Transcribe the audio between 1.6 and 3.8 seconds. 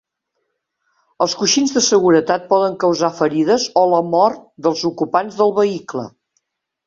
de seguretat poden causar ferides